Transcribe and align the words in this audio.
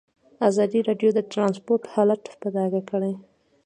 ازادي 0.49 0.79
راډیو 0.87 1.09
د 1.13 1.19
ترانسپورټ 1.31 1.83
حالت 1.93 2.23
په 2.41 2.47
ډاګه 2.53 2.81
کړی. 2.89 3.13